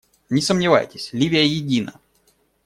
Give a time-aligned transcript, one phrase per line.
[0.31, 1.93] Не сомневайтесь, Ливия едина.